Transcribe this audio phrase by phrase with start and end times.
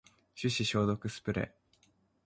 [0.33, 1.51] 手指消毒スプレー